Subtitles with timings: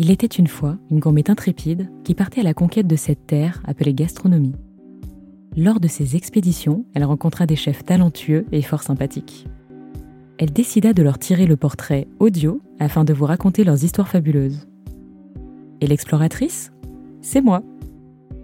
[0.00, 3.60] Il était une fois une gourmette intrépide qui partait à la conquête de cette terre
[3.64, 4.54] appelée gastronomie.
[5.56, 9.48] Lors de ses expéditions, elle rencontra des chefs talentueux et fort sympathiques.
[10.38, 14.68] Elle décida de leur tirer le portrait audio afin de vous raconter leurs histoires fabuleuses.
[15.80, 16.70] Et l'exploratrice?
[17.20, 17.64] C'est moi.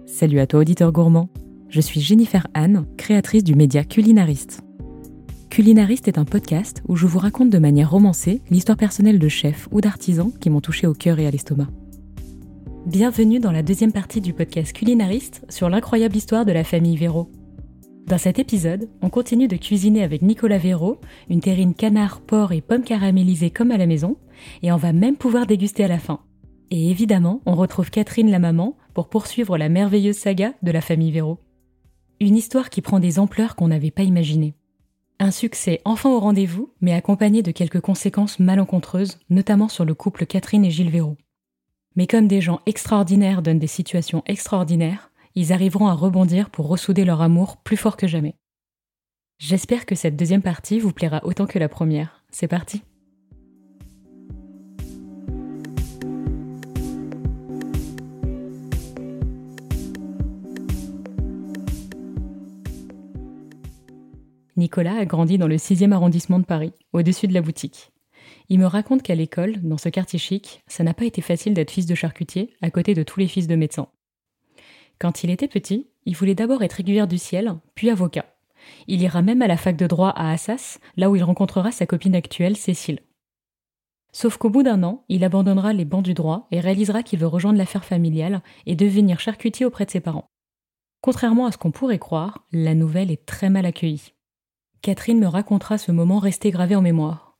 [0.05, 1.29] Salut à toi auditeur gourmand.
[1.69, 4.64] Je suis Jennifer Anne, créatrice du média Culinariste.
[5.55, 9.69] Culinariste est un podcast où je vous raconte de manière romancée l'histoire personnelle de chefs
[9.71, 11.69] ou d'artisans qui m'ont touché au cœur et à l'estomac.
[12.85, 17.31] Bienvenue dans la deuxième partie du podcast Culinariste sur l'incroyable histoire de la famille Véro.
[18.05, 22.59] Dans cet épisode, on continue de cuisiner avec Nicolas Véro, une terrine canard, porc et
[22.59, 24.17] pommes caramélisées comme à la maison,
[24.61, 26.19] et on va même pouvoir déguster à la fin.
[26.69, 31.13] Et évidemment, on retrouve Catherine la maman pour poursuivre la merveilleuse saga de la famille
[31.13, 31.39] Véro.
[32.19, 34.53] Une histoire qui prend des ampleurs qu'on n'avait pas imaginées.
[35.19, 40.25] Un succès enfin au rendez-vous, mais accompagné de quelques conséquences malencontreuses, notamment sur le couple
[40.25, 41.17] Catherine et Gilles Véraud.
[41.95, 47.05] Mais comme des gens extraordinaires donnent des situations extraordinaires, ils arriveront à rebondir pour ressouder
[47.05, 48.35] leur amour plus fort que jamais.
[49.37, 52.23] J'espère que cette deuxième partie vous plaira autant que la première.
[52.31, 52.83] C'est parti
[64.65, 67.91] Nicolas a grandi dans le 6e arrondissement de Paris, au-dessus de la boutique.
[68.49, 71.69] Il me raconte qu'à l'école, dans ce quartier chic, ça n'a pas été facile d'être
[71.69, 73.89] fils de charcutier à côté de tous les fils de médecins.
[74.97, 78.25] Quand il était petit, il voulait d'abord être aiguilleur du ciel, puis avocat.
[78.87, 81.85] Il ira même à la fac de droit à Assas, là où il rencontrera sa
[81.85, 83.01] copine actuelle, Cécile.
[84.13, 87.27] Sauf qu'au bout d'un an, il abandonnera les bancs du droit et réalisera qu'il veut
[87.27, 90.25] rejoindre l'affaire familiale et devenir charcutier auprès de ses parents.
[91.01, 94.14] Contrairement à ce qu'on pourrait croire, la nouvelle est très mal accueillie.
[94.85, 97.39] Catherine me racontera ce moment resté gravé en mémoire.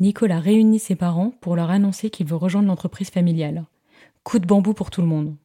[0.00, 3.66] Nicolas réunit ses parents pour leur annoncer qu'il veut rejoindre l'entreprise familiale.
[4.22, 5.36] Coup de bambou pour tout le monde.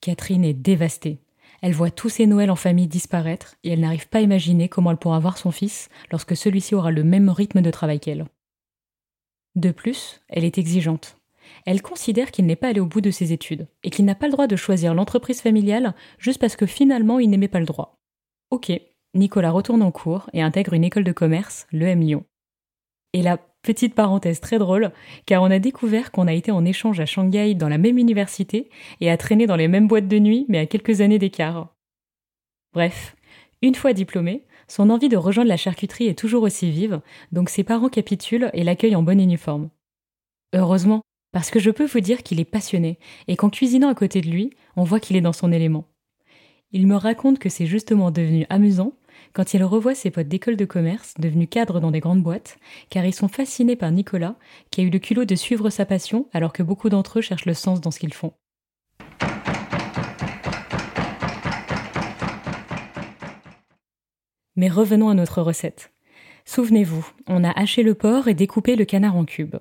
[0.00, 1.18] Catherine est dévastée.
[1.62, 4.92] Elle voit tous ses Noëls en famille disparaître et elle n'arrive pas à imaginer comment
[4.92, 8.26] elle pourra voir son fils lorsque celui-ci aura le même rythme de travail qu'elle.
[9.56, 11.18] De plus, elle est exigeante
[11.66, 14.26] elle considère qu'il n'est pas allé au bout de ses études et qu'il n'a pas
[14.26, 17.98] le droit de choisir l'entreprise familiale juste parce que finalement il n'aimait pas le droit.
[18.50, 18.72] Ok,
[19.14, 22.24] Nicolas retourne en cours et intègre une école de commerce, le M Lyon.
[23.12, 24.92] Et la petite parenthèse très drôle,
[25.26, 28.70] car on a découvert qu'on a été en échange à Shanghai dans la même université
[29.00, 31.74] et a traîné dans les mêmes boîtes de nuit, mais à quelques années d'écart.
[32.72, 33.14] Bref,
[33.60, 37.00] une fois diplômé, son envie de rejoindre la charcuterie est toujours aussi vive,
[37.30, 39.68] donc ses parents capitulent et l'accueillent en bon uniforme.
[40.54, 44.20] Heureusement, parce que je peux vous dire qu'il est passionné, et qu'en cuisinant à côté
[44.20, 45.88] de lui, on voit qu'il est dans son élément.
[46.70, 48.92] Il me raconte que c'est justement devenu amusant
[49.32, 52.58] quand il revoit ses potes d'école de commerce devenus cadres dans des grandes boîtes,
[52.90, 54.36] car ils sont fascinés par Nicolas,
[54.70, 57.46] qui a eu le culot de suivre sa passion alors que beaucoup d'entre eux cherchent
[57.46, 58.32] le sens dans ce qu'ils font.
[64.56, 65.92] Mais revenons à notre recette.
[66.44, 69.56] Souvenez-vous, on a haché le porc et découpé le canard en cubes.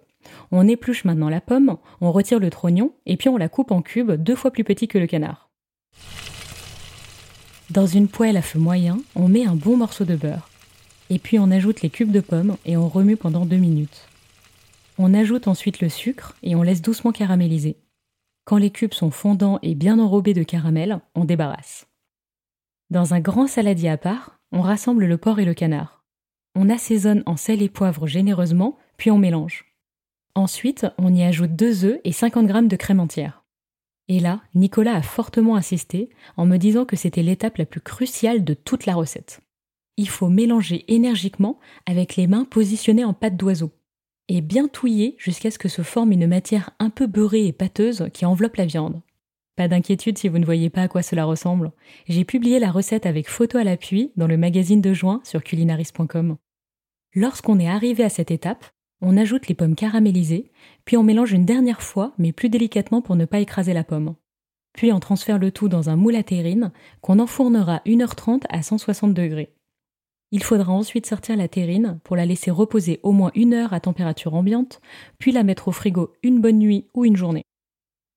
[0.51, 3.81] On épluche maintenant la pomme, on retire le trognon et puis on la coupe en
[3.81, 5.49] cubes deux fois plus petits que le canard.
[7.69, 10.49] Dans une poêle à feu moyen, on met un bon morceau de beurre.
[11.09, 14.09] Et puis on ajoute les cubes de pommes et on remue pendant deux minutes.
[14.97, 17.77] On ajoute ensuite le sucre et on laisse doucement caraméliser.
[18.43, 21.87] Quand les cubes sont fondants et bien enrobés de caramel, on débarrasse.
[22.89, 26.03] Dans un grand saladier à part, on rassemble le porc et le canard.
[26.55, 29.70] On assaisonne en sel et poivre généreusement, puis on mélange.
[30.35, 33.43] Ensuite, on y ajoute deux œufs et 50 g de crème entière.
[34.07, 38.43] Et là, Nicolas a fortement insisté en me disant que c'était l'étape la plus cruciale
[38.43, 39.41] de toute la recette.
[39.97, 43.71] Il faut mélanger énergiquement avec les mains positionnées en pâte d'oiseau
[44.27, 48.07] et bien touiller jusqu'à ce que se forme une matière un peu beurrée et pâteuse
[48.13, 49.01] qui enveloppe la viande.
[49.57, 51.71] Pas d'inquiétude si vous ne voyez pas à quoi cela ressemble.
[52.07, 56.37] J'ai publié la recette avec photo à l'appui dans le magazine de juin sur culinaris.com.
[57.13, 58.65] Lorsqu'on est arrivé à cette étape,
[59.01, 60.51] on ajoute les pommes caramélisées,
[60.85, 64.15] puis on mélange une dernière fois, mais plus délicatement pour ne pas écraser la pomme.
[64.73, 66.71] Puis on transfère le tout dans un moule à terrine
[67.01, 69.53] qu'on enfournera 1h30 à 160 degrés.
[70.31, 73.81] Il faudra ensuite sortir la terrine pour la laisser reposer au moins une heure à
[73.81, 74.79] température ambiante,
[75.17, 77.43] puis la mettre au frigo une bonne nuit ou une journée.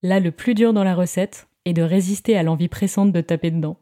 [0.03, 3.51] Là, le plus dur dans la recette est de résister à l'envie pressante de taper
[3.51, 3.79] dedans.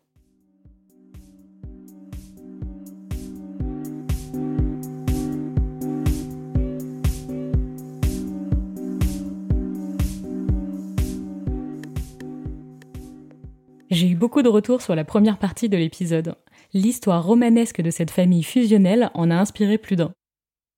[14.22, 16.36] Beaucoup de retours sur la première partie de l'épisode.
[16.72, 20.12] L'histoire romanesque de cette famille fusionnelle en a inspiré plus d'un.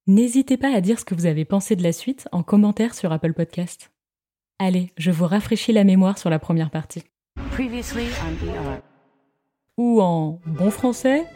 [0.06, 3.12] N'hésitez pas à dire ce que vous avez pensé de la suite en commentaire sur
[3.12, 3.92] Apple Podcast.
[4.58, 7.02] Allez, je vous rafraîchis la mémoire sur la première partie.
[7.58, 8.80] E
[9.76, 11.26] Ou en bon français,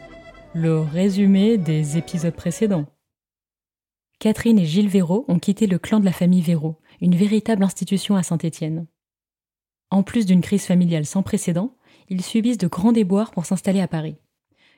[0.55, 2.87] le résumé des épisodes précédents.
[4.17, 8.15] Catherine et Gilles Véraud ont quitté le clan de la famille Véraud, une véritable institution
[8.15, 8.87] à Saint-Étienne.
[9.91, 11.75] En plus d'une crise familiale sans précédent,
[12.09, 14.15] ils subissent de grands déboires pour s'installer à Paris.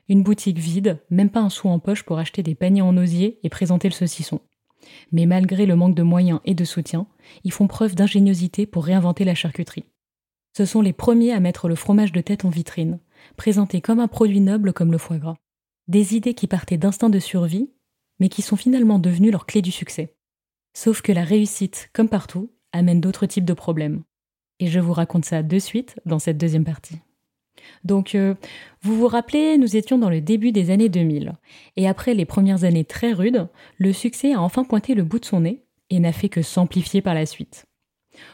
[0.08, 3.38] Une boutique vide, même pas un sou en poche pour acheter des paniers en osier
[3.42, 4.40] et présenter le saucisson.
[5.12, 7.06] Mais malgré le manque de moyens et de soutien,
[7.44, 9.84] ils font preuve d'ingéniosité pour réinventer la charcuterie.
[10.56, 12.98] Ce sont les premiers à mettre le fromage de tête en vitrine,
[13.36, 15.38] présenté comme un produit noble comme le foie gras.
[15.88, 17.70] Des idées qui partaient d'instinct de survie,
[18.18, 20.14] mais qui sont finalement devenues leur clé du succès.
[20.74, 24.02] Sauf que la réussite, comme partout, amène d'autres types de problèmes.
[24.58, 26.98] Et je vous raconte ça de suite dans cette deuxième partie.
[27.84, 28.34] Donc, euh,
[28.82, 31.34] vous vous rappelez, nous étions dans le début des années 2000.
[31.76, 33.48] Et après les premières années très rudes,
[33.78, 37.02] le succès a enfin pointé le bout de son nez et n'a fait que s'amplifier
[37.02, 37.66] par la suite.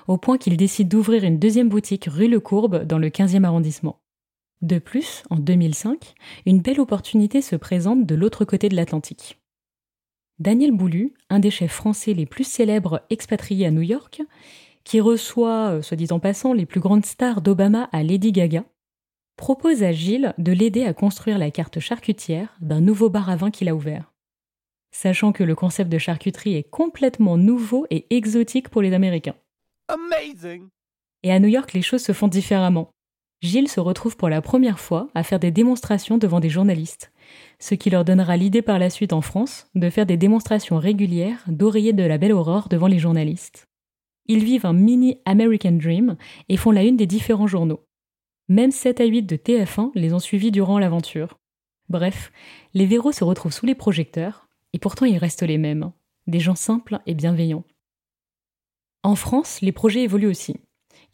[0.07, 4.01] Au point qu'il décide d'ouvrir une deuxième boutique rue Le Courbe dans le 15e arrondissement.
[4.61, 6.15] De plus, en 2005,
[6.47, 9.39] une belle opportunité se présente de l'autre côté de l'Atlantique.
[10.41, 14.23] Daniel Boulu, un des chefs français les plus célèbres expatriés à New York,
[14.85, 18.65] qui reçoit, soit dit en passant, les plus grandes stars d'Obama à Lady Gaga,
[19.38, 23.50] propose à Gilles de l'aider à construire la carte charcutière d'un nouveau bar à vin
[23.50, 24.12] qu'il a ouvert.
[24.90, 29.37] Sachant que le concept de charcuterie est complètement nouveau et exotique pour les Américains.
[29.88, 30.69] Amazing
[31.23, 32.90] Et à New York, les choses se font différemment.
[33.40, 37.12] Gilles se retrouve pour la première fois à faire des démonstrations devant des journalistes,
[37.61, 41.44] ce qui leur donnera l'idée par la suite en France de faire des démonstrations régulières
[41.46, 43.67] d'oreiller de la belle aurore devant les journalistes.
[44.26, 46.17] Ils vivent un mini American Dream
[46.49, 47.81] et font la une des différents journaux.
[48.49, 51.39] Même 7 à 8 de TF1 les ont suivis durant l'aventure.
[51.91, 52.33] Bref,
[52.73, 55.93] les Véros se retrouvent sous les projecteurs, et pourtant ils restent les mêmes,
[56.27, 57.65] des gens simples et bienveillants.
[59.03, 60.56] En France, les projets évoluent aussi.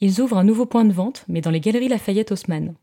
[0.00, 2.74] Ils ouvrent un nouveau point de vente, mais dans les galeries Lafayette Haussmann.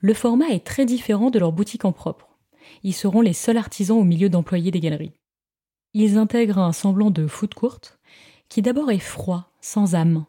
[0.00, 2.38] Le format est très différent de leur boutique en propre.
[2.84, 5.12] Ils seront les seuls artisans au milieu d'employés des galeries.
[5.92, 7.80] Ils intègrent un semblant de foot court,
[8.48, 10.24] qui d'abord est froid, sans âme.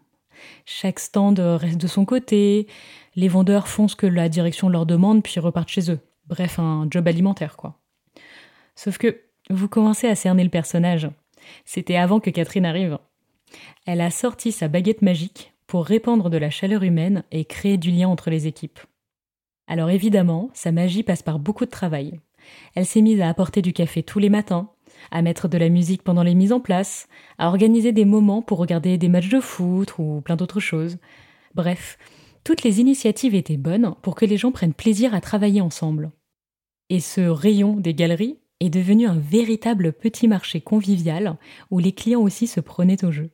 [0.65, 2.68] Chaque stand reste de son côté,
[3.15, 6.00] les vendeurs font ce que la direction leur demande puis repartent chez eux.
[6.27, 7.80] Bref, un job alimentaire, quoi.
[8.75, 11.09] Sauf que vous commencez à cerner le personnage.
[11.65, 12.97] C'était avant que Catherine arrive.
[13.86, 17.92] Elle a sorti sa baguette magique pour répandre de la chaleur humaine et créer du
[17.92, 18.80] lien entre les équipes.
[19.68, 22.19] Alors évidemment, sa magie passe par beaucoup de travail.
[22.75, 24.69] Elle s'est mise à apporter du café tous les matins,
[25.12, 27.07] à mettre de la musique pendant les mises en place,
[27.38, 30.98] à organiser des moments pour regarder des matchs de foot ou plein d'autres choses.
[31.56, 31.98] Bref,
[32.44, 36.12] toutes les initiatives étaient bonnes pour que les gens prennent plaisir à travailler ensemble.
[36.90, 41.38] Et ce rayon des galeries est devenu un véritable petit marché convivial
[41.72, 43.30] où les clients aussi se prenaient au jeu.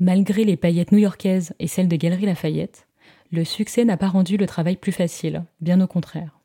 [0.00, 2.87] Malgré les paillettes new-yorkaises et celles de Galerie Lafayette,
[3.30, 6.38] le succès n'a pas rendu le travail plus facile, bien au contraire.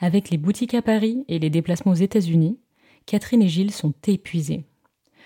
[0.00, 2.58] Avec les boutiques à Paris et les déplacements aux États-Unis,
[3.06, 4.64] Catherine et Gilles sont épuisés.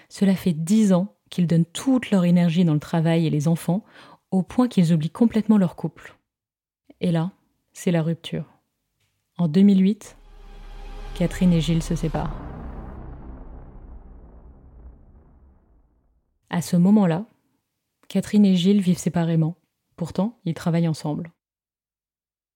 [0.08, 3.84] Cela fait dix ans qu'ils donnent toute leur énergie dans le travail et les enfants,
[4.30, 6.16] au point qu'ils oublient complètement leur couple.
[7.00, 7.32] Et là,
[7.72, 8.44] c'est la rupture.
[9.36, 10.16] En 2008,
[11.14, 12.36] Catherine et Gilles se séparent.
[16.50, 17.26] À ce moment-là,
[18.08, 19.56] Catherine et Gilles vivent séparément.
[19.96, 21.32] Pourtant, ils travaillent ensemble.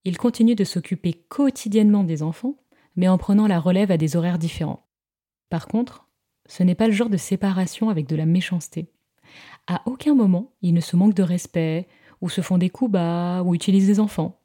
[0.05, 2.57] Ils continuent de s'occuper quotidiennement des enfants,
[2.97, 4.87] mais en prenant la relève à des horaires différents.
[5.51, 6.09] Par contre,
[6.47, 8.91] ce n'est pas le genre de séparation avec de la méchanceté.
[9.67, 11.87] À aucun moment, ils ne se manquent de respect,
[12.21, 14.41] ou se font des coups bas, ou utilisent des enfants.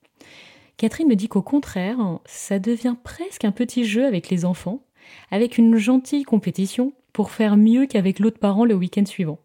[0.78, 4.86] Catherine me dit qu'au contraire, ça devient presque un petit jeu avec les enfants,
[5.32, 9.40] avec une gentille compétition pour faire mieux qu'avec l'autre parent le week-end suivant.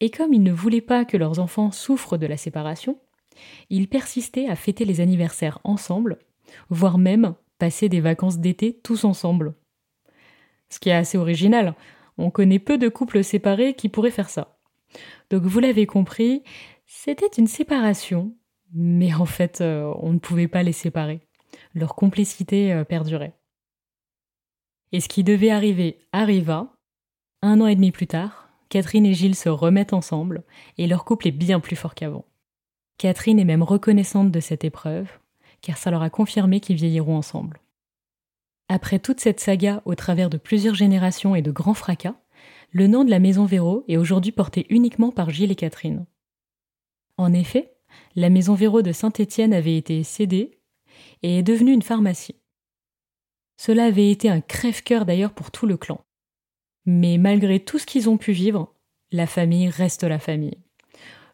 [0.00, 2.98] Et comme ils ne voulaient pas que leurs enfants souffrent de la séparation,
[3.70, 6.18] ils persistaient à fêter les anniversaires ensemble,
[6.68, 9.54] voire même passer des vacances d'été tous ensemble.
[10.68, 11.74] Ce qui est assez original,
[12.18, 14.58] on connaît peu de couples séparés qui pourraient faire ça.
[15.30, 16.42] Donc vous l'avez compris,
[16.86, 18.36] c'était une séparation,
[18.72, 21.20] mais en fait euh, on ne pouvait pas les séparer.
[21.74, 23.34] Leur complicité euh, perdurait.
[24.92, 26.70] Et ce qui devait arriver arriva.
[27.42, 28.43] Un an et demi plus tard,
[28.74, 30.42] Catherine et Gilles se remettent ensemble
[30.78, 32.24] et leur couple est bien plus fort qu'avant.
[32.98, 35.08] Catherine est même reconnaissante de cette épreuve,
[35.60, 37.60] car ça leur a confirmé qu'ils vieilliront ensemble.
[38.68, 42.16] Après toute cette saga au travers de plusieurs générations et de grands fracas,
[42.72, 46.04] le nom de la maison Véro est aujourd'hui porté uniquement par Gilles et Catherine.
[47.16, 47.76] En effet,
[48.16, 50.58] la maison Véro de Saint-Étienne avait été cédée
[51.22, 52.40] et est devenue une pharmacie.
[53.56, 56.04] Cela avait été un crève-cœur d'ailleurs pour tout le clan.
[56.86, 58.74] Mais malgré tout ce qu'ils ont pu vivre,
[59.10, 60.58] la famille reste la famille.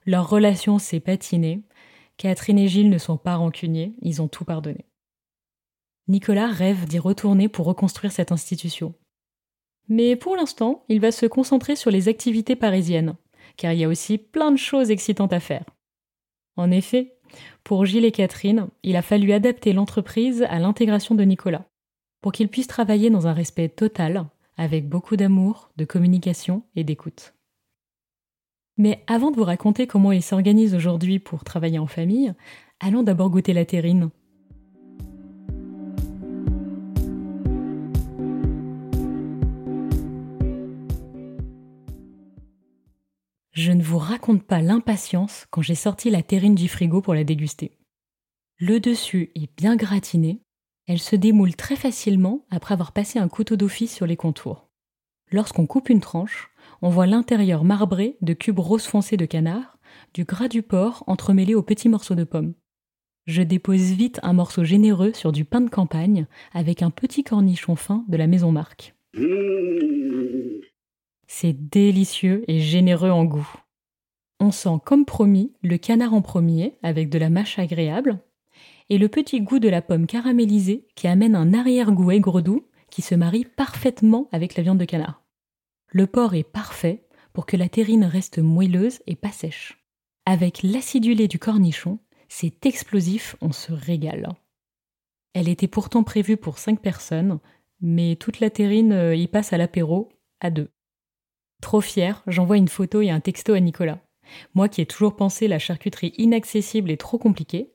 [0.06, 1.62] Leur relation s'est patinée.
[2.16, 4.84] Catherine et Gilles ne sont pas rancuniers, ils ont tout pardonné.
[6.08, 8.94] Nicolas rêve d'y retourner pour reconstruire cette institution.
[9.88, 13.16] Mais pour l'instant, il va se concentrer sur les activités parisiennes,
[13.56, 15.64] car il y a aussi plein de choses excitantes à faire.
[16.56, 17.16] En effet,
[17.64, 21.66] pour Gilles et Catherine, il a fallu adapter l'entreprise à l'intégration de Nicolas,
[22.20, 24.26] pour qu'il puisse travailler dans un respect total,
[24.60, 27.32] avec beaucoup d'amour, de communication et d'écoute.
[28.76, 32.34] Mais avant de vous raconter comment il s'organise aujourd'hui pour travailler en famille,
[32.78, 34.10] allons d'abord goûter la terrine.
[43.52, 47.24] Je ne vous raconte pas l'impatience quand j'ai sorti la terrine du frigo pour la
[47.24, 47.78] déguster.
[48.58, 50.42] Le dessus est bien gratiné,
[50.90, 54.68] elle se démoule très facilement après avoir passé un couteau d'office sur les contours.
[55.30, 56.50] Lorsqu'on coupe une tranche,
[56.82, 59.78] on voit l'intérieur marbré de cubes rose foncé de canard,
[60.14, 62.54] du gras du porc entremêlé aux petits morceaux de pommes.
[63.26, 67.76] Je dépose vite un morceau généreux sur du pain de campagne avec un petit cornichon
[67.76, 68.96] fin de la maison Marc.
[71.28, 73.48] C'est délicieux et généreux en goût.
[74.40, 78.18] On sent comme promis le canard en premier avec de la mâche agréable
[78.90, 83.14] et le petit goût de la pomme caramélisée qui amène un arrière-goût aigre-doux qui se
[83.14, 85.22] marie parfaitement avec la viande de canard.
[85.92, 89.84] Le porc est parfait pour que la terrine reste moelleuse et pas sèche.
[90.26, 94.28] Avec l'acidulé du cornichon, c'est explosif, on se régale.
[95.34, 97.38] Elle était pourtant prévue pour 5 personnes,
[97.80, 100.68] mais toute la terrine euh, y passe à l'apéro à deux.
[101.62, 104.00] Trop fier, j'envoie une photo et un texto à Nicolas.
[104.54, 107.72] Moi qui ai toujours pensé la charcuterie inaccessible et trop compliquée,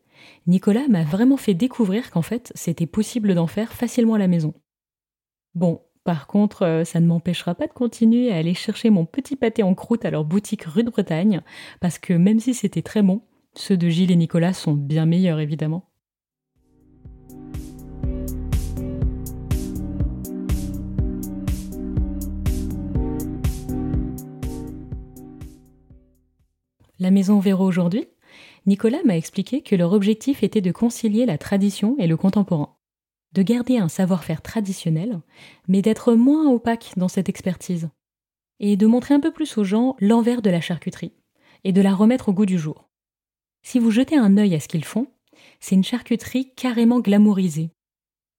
[0.48, 4.54] Nicolas m'a vraiment fait découvrir qu'en fait c'était possible d'en faire facilement à la maison.
[5.54, 9.36] Bon, par contre, euh, ça ne m'empêchera pas de continuer à aller chercher mon petit
[9.36, 11.42] pâté en croûte à leur boutique rue de Bretagne,
[11.82, 13.22] parce que même si c'était très bon,
[13.56, 15.90] ceux de Gilles et Nicolas sont bien meilleurs évidemment.
[26.98, 28.08] La maison Véro aujourd'hui,
[28.68, 32.76] Nicolas m'a expliqué que leur objectif était de concilier la tradition et le contemporain,
[33.34, 35.20] de garder un savoir-faire traditionnel,
[35.68, 37.90] mais d'être moins opaque dans cette expertise,
[38.60, 41.14] et de montrer un peu plus aux gens l'envers de la charcuterie,
[41.64, 42.90] et de la remettre au goût du jour.
[43.62, 45.08] Si vous jetez un œil à ce qu'ils font,
[45.60, 47.70] c'est une charcuterie carrément glamourisée,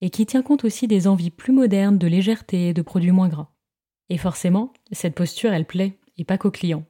[0.00, 3.28] et qui tient compte aussi des envies plus modernes de légèreté et de produits moins
[3.28, 3.52] gras.
[4.09, 6.85] Et forcément, cette posture, elle plaît, et pas qu'aux clients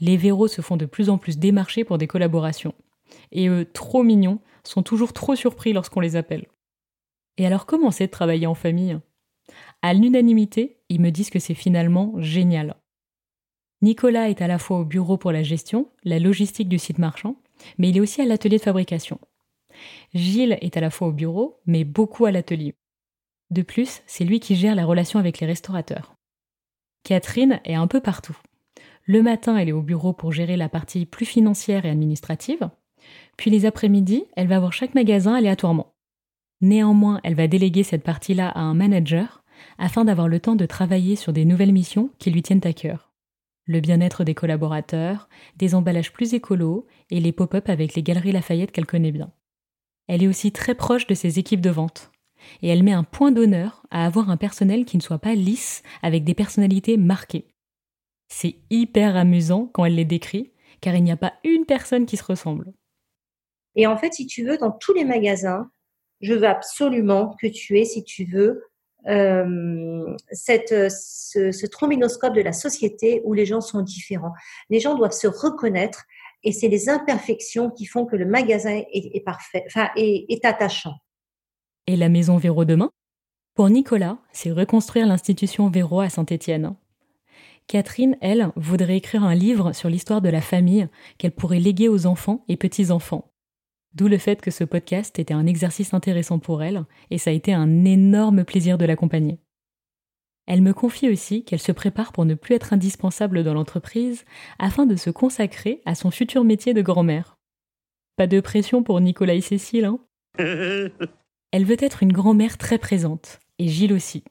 [0.00, 2.74] les Véros se font de plus en plus démarcher pour des collaborations.
[3.30, 6.46] Et eux, trop mignons, sont toujours trop surpris lorsqu'on les appelle.
[7.36, 8.98] Et alors comment c'est de travailler en famille?
[9.82, 12.76] À l'unanimité, ils me disent que c'est finalement génial.
[13.80, 17.36] Nicolas est à la fois au bureau pour la gestion, la logistique du site marchand,
[17.78, 19.18] mais il est aussi à l'atelier de fabrication.
[20.14, 22.74] Gilles est à la fois au bureau, mais beaucoup à l'atelier.
[23.50, 26.14] De plus, c'est lui qui gère la relation avec les restaurateurs.
[27.02, 28.38] Catherine est un peu partout.
[29.04, 32.70] Le matin, elle est au bureau pour gérer la partie plus financière et administrative.
[33.36, 35.94] Puis les après-midi, elle va voir chaque magasin aléatoirement.
[36.60, 39.42] Néanmoins, elle va déléguer cette partie-là à un manager
[39.78, 43.12] afin d'avoir le temps de travailler sur des nouvelles missions qui lui tiennent à cœur.
[43.64, 48.72] Le bien-être des collaborateurs, des emballages plus écolos et les pop-up avec les galeries Lafayette
[48.72, 49.32] qu'elle connaît bien.
[50.08, 52.10] Elle est aussi très proche de ses équipes de vente.
[52.60, 55.82] Et elle met un point d'honneur à avoir un personnel qui ne soit pas lisse
[56.02, 57.46] avec des personnalités marquées.
[58.34, 62.16] C'est hyper amusant quand elle les décrit, car il n'y a pas une personne qui
[62.16, 62.72] se ressemble.
[63.76, 65.70] Et en fait, si tu veux, dans tous les magasins,
[66.22, 68.64] je veux absolument que tu aies, si tu veux,
[69.06, 74.32] euh, cette, ce, ce trombinoscope de la société où les gens sont différents.
[74.70, 76.04] Les gens doivent se reconnaître
[76.42, 80.94] et c'est les imperfections qui font que le magasin est, parfait, enfin, est, est attachant.
[81.86, 82.90] Et la maison Véro demain?
[83.54, 86.74] Pour Nicolas, c'est reconstruire l'institution Véro à Saint-Étienne.
[87.72, 92.04] Catherine, elle, voudrait écrire un livre sur l'histoire de la famille qu'elle pourrait léguer aux
[92.04, 93.32] enfants et petits-enfants.
[93.94, 97.32] D'où le fait que ce podcast était un exercice intéressant pour elle, et ça a
[97.32, 99.38] été un énorme plaisir de l'accompagner.
[100.46, 104.26] Elle me confie aussi qu'elle se prépare pour ne plus être indispensable dans l'entreprise
[104.58, 107.38] afin de se consacrer à son futur métier de grand-mère.
[108.18, 109.98] Pas de pression pour Nicolas et Cécile, hein?
[111.52, 114.24] Elle veut être une grand-mère très présente, et Gilles aussi.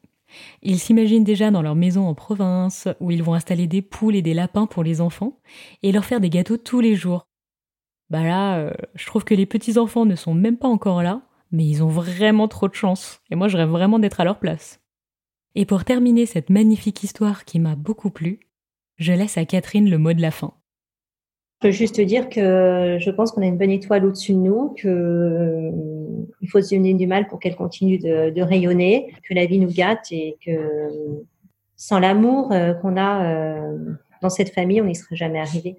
[0.61, 4.21] Ils s'imaginent déjà dans leur maison en province, où ils vont installer des poules et
[4.21, 5.39] des lapins pour les enfants,
[5.83, 7.27] et leur faire des gâteaux tous les jours.
[8.09, 11.21] Bah là, euh, je trouve que les petits-enfants ne sont même pas encore là,
[11.51, 14.39] mais ils ont vraiment trop de chance, et moi je rêve vraiment d'être à leur
[14.39, 14.81] place.
[15.55, 18.39] Et pour terminer cette magnifique histoire qui m'a beaucoup plu,
[18.97, 20.53] je laisse à Catherine le mot de la fin.
[21.61, 24.39] Je peux juste te dire que je pense qu'on a une bonne étoile au-dessus de
[24.39, 25.71] nous, qu'il euh,
[26.47, 30.07] faut se donner du mal pour qu'elle continue de, rayonner, que la vie nous gâte
[30.09, 31.21] et que
[31.75, 33.61] sans l'amour euh, qu'on a
[34.23, 35.75] dans cette famille, on n'y serait jamais arrivé.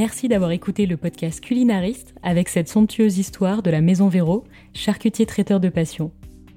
[0.00, 5.26] Merci d'avoir écouté le podcast Culinariste avec cette somptueuse histoire de la Maison Véro, charcutier
[5.26, 6.10] traiteur de passion.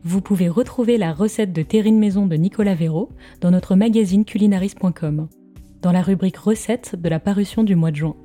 [0.05, 3.09] Vous pouvez retrouver la recette de terrine maison de Nicolas Véro
[3.41, 5.27] dans notre magazine culinariste.com,
[5.81, 8.15] dans la rubrique recettes de la parution du mois de juin.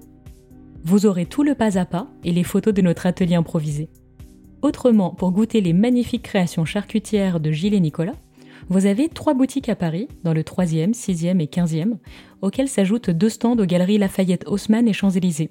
[0.85, 3.89] Vous aurez tout le pas à pas et les photos de notre atelier improvisé.
[4.63, 8.15] Autrement, pour goûter les magnifiques créations charcutières de Gilles et Nicolas,
[8.69, 11.97] vous avez trois boutiques à Paris, dans le 3e, 6e et 15e,
[12.43, 15.51] auxquelles s'ajoutent deux stands aux galeries Lafayette Haussmann et Champs-Élysées.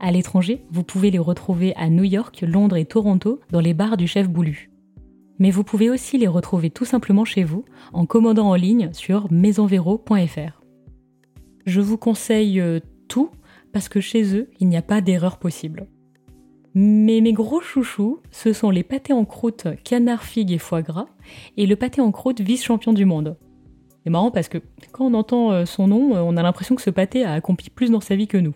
[0.00, 3.96] À l'étranger, vous pouvez les retrouver à New York, Londres et Toronto dans les bars
[3.96, 4.70] du chef Boulu.
[5.38, 9.30] Mais vous pouvez aussi les retrouver tout simplement chez vous en commandant en ligne sur
[9.32, 10.62] maisonvero.fr.
[11.66, 13.30] Je vous conseille euh, tout
[13.72, 15.88] parce que chez eux, il n'y a pas d'erreur possible.
[16.74, 21.06] Mais mes gros chouchous, ce sont les pâtés en croûte canard, figue et foie gras
[21.56, 23.36] et le pâté en croûte vice-champion du monde.
[24.02, 24.58] C'est marrant parce que
[24.92, 27.70] quand on entend euh, son nom, euh, on a l'impression que ce pâté a accompli
[27.70, 28.54] plus dans sa vie que nous.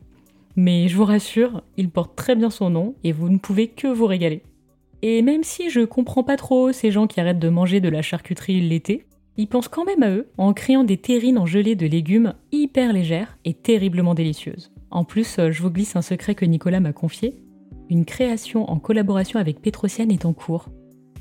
[0.57, 3.87] Mais je vous rassure, il porte très bien son nom et vous ne pouvez que
[3.87, 4.43] vous régaler.
[5.03, 8.03] Et même si je comprends pas trop ces gens qui arrêtent de manger de la
[8.03, 9.07] charcuterie l'été,
[9.37, 12.93] ils pensent quand même à eux en créant des terrines en gelée de légumes hyper
[12.93, 14.73] légères et terriblement délicieuses.
[14.91, 17.37] En plus, euh, je vous glisse un secret que Nicolas m'a confié,
[17.91, 20.69] une création en collaboration avec Petrosian est en cours.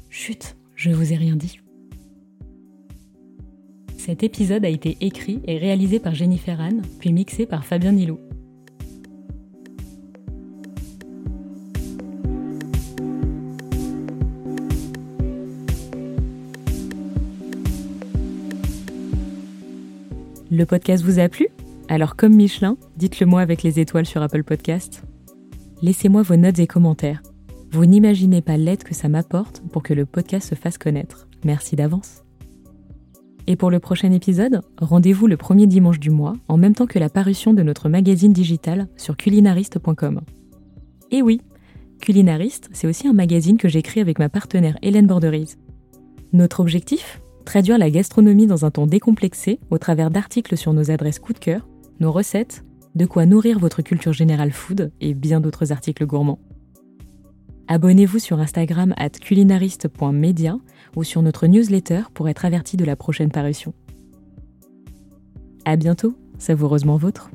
[0.09, 1.59] Chut, je vous ai rien dit.
[3.97, 8.19] Cet épisode a été écrit et réalisé par Jennifer Anne, puis mixé par Fabien Nilou.
[20.49, 21.47] Le podcast vous a plu?
[21.89, 25.03] Alors comme Michelin, dites-le moi avec les étoiles sur Apple Podcast
[25.81, 27.21] laissez-moi vos notes et commentaires.
[27.71, 31.27] Vous n'imaginez pas l'aide que ça m'apporte pour que le podcast se fasse connaître.
[31.43, 32.23] Merci d'avance.
[33.47, 36.99] Et pour le prochain épisode, rendez-vous le premier dimanche du mois, en même temps que
[36.99, 40.21] la parution de notre magazine digital sur culinariste.com.
[41.11, 41.41] Et oui,
[41.99, 45.57] Culinariste, c'est aussi un magazine que j'écris avec ma partenaire Hélène Borderise.
[46.33, 47.21] Notre objectif?
[47.45, 51.39] Traduire la gastronomie dans un ton décomplexé au travers d'articles sur nos adresses coup de
[51.39, 51.67] cœur,
[51.99, 52.63] nos recettes,
[52.97, 56.39] de quoi nourrir votre culture générale food et bien d'autres articles gourmands.
[57.67, 60.57] Abonnez-vous sur Instagram at culinariste.media
[60.95, 63.73] ou sur notre newsletter pour être averti de la prochaine parution.
[65.63, 67.29] À bientôt, savoureusement vôtre.